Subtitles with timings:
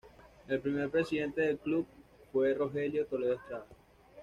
[0.47, 1.85] El primer presidente del club
[2.33, 3.67] fue Rogelio Toledo Estrada.